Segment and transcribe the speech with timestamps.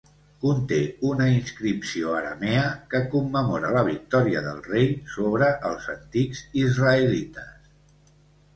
[0.43, 0.77] Conté
[1.09, 2.63] una inscripció aramea
[2.95, 7.73] que commemora la victòria del rei sobre els antics israelites.